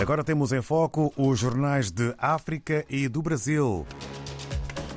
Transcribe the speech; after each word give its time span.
Agora 0.00 0.22
temos 0.22 0.52
em 0.52 0.62
foco 0.62 1.12
os 1.16 1.40
jornais 1.40 1.90
de 1.90 2.14
África 2.18 2.84
e 2.88 3.08
do 3.08 3.20
Brasil. 3.20 3.84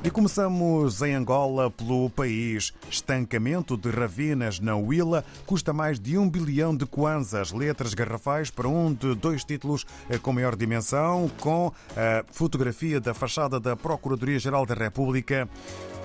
E 0.03 0.11
começamos 0.11 1.01
em 1.01 1.15
Angola 1.15 1.71
pelo 1.71 2.07
país. 2.11 2.71
Estancamento 2.89 3.75
de 3.75 3.89
ravinas 3.89 4.59
na 4.59 4.75
Huila 4.75 5.25
custa 5.45 5.73
mais 5.73 5.99
de 5.99 6.19
um 6.19 6.29
bilhão 6.29 6.75
de 6.75 6.85
kwanzas. 6.85 7.51
Letras 7.51 7.95
garrafais 7.95 8.51
para 8.51 8.67
um 8.67 8.93
de 8.93 9.15
dois 9.15 9.43
títulos 9.43 9.85
com 10.21 10.33
maior 10.33 10.55
dimensão, 10.55 11.29
com 11.39 11.71
a 11.97 12.23
fotografia 12.31 12.99
da 12.99 13.13
fachada 13.13 13.59
da 13.59 13.75
Procuradoria-Geral 13.75 14.67
da 14.67 14.75
República 14.75 15.49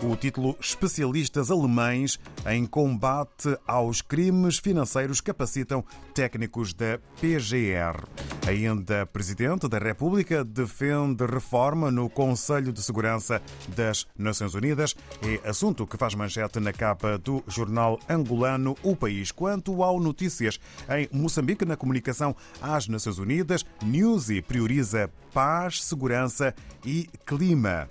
o 0.03 0.17
título 0.17 0.57
Especialistas 0.61 1.51
Alemães 1.51 2.19
em 2.47 2.67
Combate 2.67 3.57
aos 3.67 4.03
Crimes 4.03 4.59
Financeiros 4.59 5.21
capacitam 5.21 5.85
técnicos 6.15 6.75
da 6.75 6.99
PGR. 7.21 8.05
Ainda 8.47 9.07
Presidente 9.07 9.69
da 9.69 9.79
República 9.79 10.45
defende 10.45 11.25
reforma 11.25 11.91
no 11.91 12.11
Conselho 12.11 12.73
de 12.73 12.83
Segurança 12.83 13.41
das 13.69 14.07
Nações 14.19 14.55
Unidas. 14.55 14.95
É 15.23 15.49
assunto 15.49 15.87
que 15.87 15.97
faz 15.97 16.15
manchete 16.15 16.61
na 16.61 16.73
capa 16.73 17.19
do 17.19 17.43
jornal 17.47 17.99
angolano 18.09 18.77
O 18.83 18.95
País. 18.95 19.33
Quanto 19.33 19.83
ao 19.83 19.99
notícias, 20.01 20.61
em 20.91 21.09
Moçambique, 21.17 21.65
na 21.65 21.77
comunicação 21.77 22.37
às 22.61 22.89
Nações 22.89 23.19
Unidas, 23.19 23.65
Newsy 23.83 24.43
prioriza 24.43 25.11
paz, 25.33 25.83
segurança 25.83 26.55
e 26.85 27.09
clima. 27.25 27.89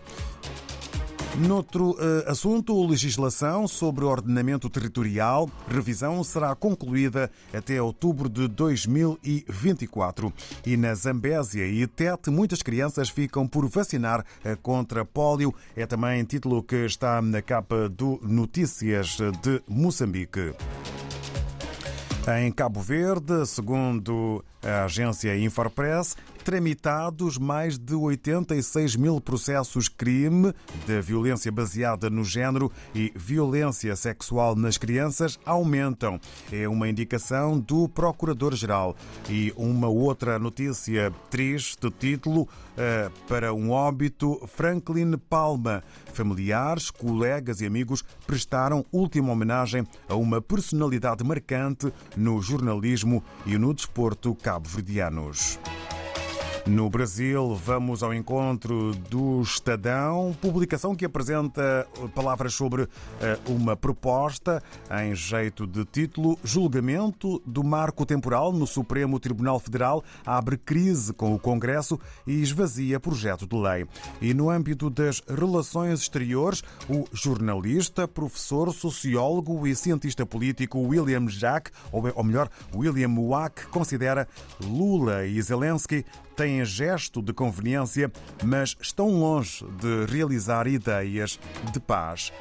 Noutro 1.38 1.92
uh, 1.92 2.30
assunto, 2.30 2.88
legislação 2.88 3.68
sobre 3.68 4.06
ordenamento 4.06 4.70
territorial, 4.70 5.50
revisão 5.68 6.24
será 6.24 6.56
concluída 6.56 7.30
até 7.54 7.82
outubro 7.82 8.30
de 8.30 8.48
2024. 8.48 10.32
E 10.66 10.78
na 10.78 10.94
Zambésia 10.96 11.68
e 11.68 11.86
Tete, 11.88 12.30
muitas 12.30 12.62
crianças 12.62 13.10
ficam 13.10 13.46
por 13.46 13.68
vacinar 13.68 14.22
uh, 14.22 14.58
contra 14.62 15.04
pólio. 15.04 15.54
É 15.76 15.86
também 15.86 16.24
título 16.24 16.64
que 16.64 16.86
está 16.86 17.22
na 17.22 17.42
capa 17.42 17.90
do 17.90 18.18
Notícias 18.24 19.18
de 19.42 19.62
Moçambique. 19.68 20.54
Em 22.40 22.52
Cabo 22.52 22.80
Verde, 22.80 23.46
segundo 23.46 24.44
a 24.66 24.86
agência 24.86 25.38
Infopress, 25.38 26.16
tramitados 26.44 27.38
mais 27.38 27.78
de 27.78 27.96
86 27.96 28.96
mil 28.96 29.20
processos 29.20 29.88
crime 29.88 30.54
de 30.86 31.02
violência 31.02 31.52
baseada 31.52 32.10
no 32.10 32.24
género 32.24 32.72
e 32.94 33.12
violência 33.16 33.96
sexual 33.96 34.56
nas 34.56 34.78
crianças 34.78 35.40
aumentam. 35.46 36.20
É 36.52 36.68
uma 36.68 36.88
indicação 36.88 37.60
do 37.60 37.90
Procurador-Geral. 37.90 38.96
E 39.30 39.54
uma 39.58 39.88
outra 39.88 40.38
notícia 40.38 41.12
triste, 41.30 41.90
título 41.90 42.42
uh, 42.44 43.12
para 43.28 43.54
um 43.54 43.72
óbito, 43.72 44.40
Franklin 44.48 45.18
Palma. 45.18 45.84
Familiares, 46.14 46.92
colegas 46.92 47.60
e 47.60 47.66
amigos 47.66 48.04
prestaram 48.28 48.86
última 48.92 49.32
homenagem 49.32 49.86
a 50.08 50.16
uma 50.16 50.42
personalidade 50.42 51.24
marcante 51.24 51.92
no 52.16 52.42
jornalismo 52.42 53.24
e 53.46 53.58
no 53.58 53.74
desporto 53.74 54.36
cabo-verdianos. 54.56 55.60
No 56.68 56.90
Brasil, 56.90 57.54
vamos 57.54 58.02
ao 58.02 58.12
encontro 58.12 58.96
do 59.08 59.40
Estadão, 59.44 60.36
publicação 60.42 60.96
que 60.96 61.06
apresenta 61.06 61.88
palavras 62.16 62.56
sobre 62.56 62.88
eh, 63.22 63.38
uma 63.48 63.76
proposta 63.76 64.64
em 65.04 65.14
jeito 65.14 65.68
de 65.68 65.86
título: 65.86 66.40
Julgamento 66.44 67.40
do 67.46 67.64
marco 67.64 68.04
temporal 68.04 68.52
no 68.52 68.66
Supremo 68.66 69.20
Tribunal 69.20 69.60
Federal 69.60 70.04
abre 70.26 70.58
crise 70.58 71.14
com 71.14 71.36
o 71.36 71.40
Congresso 71.40 72.00
e 72.26 72.42
esvazia 72.42 73.00
projeto 73.00 73.46
de 73.46 73.56
lei. 73.56 73.86
E 74.20 74.34
no 74.34 74.50
âmbito 74.50 74.90
das 74.90 75.22
relações 75.28 76.00
exteriores, 76.00 76.64
o 76.90 77.06
jornalista, 77.14 78.08
professor, 78.08 78.74
sociólogo 78.74 79.68
e 79.68 79.76
cientista 79.76 80.26
político 80.26 80.80
William 80.80 81.28
Jack, 81.28 81.70
ou 81.92 82.24
melhor, 82.24 82.50
William 82.74 83.14
Wack, 83.20 83.68
considera 83.68 84.28
Lula 84.60 85.28
e 85.28 85.40
Zelensky 85.40 86.04
têm 86.36 86.55
gesto 86.64 87.22
de 87.22 87.34
conveniência, 87.34 88.12
mas 88.44 88.78
estão 88.80 89.10
longe 89.10 89.66
de 89.82 90.06
realizar 90.06 90.68
ideias 90.68 91.40
de 91.74 91.80
paz. 91.80 92.32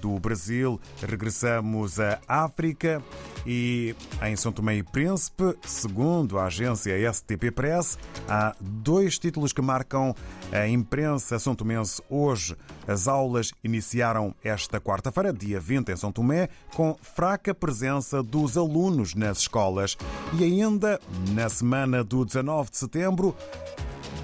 Do 0.00 0.18
Brasil, 0.18 0.80
regressamos 1.02 2.00
à 2.00 2.18
África 2.26 3.02
e 3.46 3.94
em 4.22 4.36
São 4.36 4.52
Tomé 4.52 4.76
e 4.76 4.82
Príncipe, 4.82 5.56
segundo 5.66 6.38
a 6.38 6.44
agência 6.44 6.94
STP 7.12 7.50
Press, 7.50 7.98
há 8.28 8.54
dois 8.60 9.18
títulos 9.18 9.52
que 9.52 9.62
marcam 9.62 10.14
a 10.52 10.66
imprensa 10.66 11.38
são 11.38 11.54
tomense 11.54 12.02
hoje. 12.08 12.56
As 12.86 13.06
aulas 13.06 13.52
iniciaram 13.62 14.34
esta 14.42 14.80
quarta-feira, 14.80 15.32
dia 15.32 15.60
20, 15.60 15.92
em 15.92 15.96
São 15.96 16.10
Tomé, 16.10 16.48
com 16.74 16.96
fraca 17.00 17.54
presença 17.54 18.22
dos 18.22 18.56
alunos 18.56 19.14
nas 19.14 19.38
escolas. 19.38 19.96
E 20.38 20.44
ainda, 20.44 21.00
na 21.32 21.48
semana 21.48 22.02
do 22.02 22.24
19 22.24 22.70
de 22.70 22.76
setembro, 22.78 23.34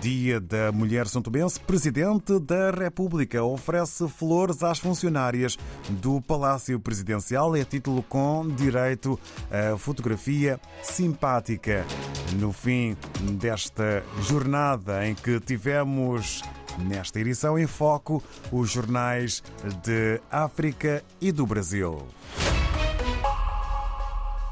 Dia 0.00 0.40
da 0.40 0.70
Mulher 0.70 1.08
São 1.08 1.20
Tomense, 1.22 1.58
Presidente 1.60 2.38
da 2.38 2.70
República 2.70 3.42
oferece 3.42 4.06
flores 4.08 4.62
às 4.62 4.78
funcionárias 4.78 5.56
do 5.88 6.20
Palácio 6.20 6.78
Presidencial. 6.78 7.56
É 7.56 7.64
título 7.64 8.02
com 8.02 8.46
direito 8.46 9.18
a 9.50 9.76
fotografia 9.76 10.60
simpática. 10.82 11.84
No 12.38 12.52
fim 12.52 12.96
desta 13.38 14.02
jornada 14.22 15.06
em 15.06 15.14
que 15.14 15.40
tivemos 15.40 16.42
nesta 16.78 17.20
edição 17.20 17.58
em 17.58 17.66
foco 17.66 18.22
os 18.52 18.70
jornais 18.70 19.42
de 19.82 20.20
África 20.30 21.02
e 21.20 21.32
do 21.32 21.46
Brasil. 21.46 22.06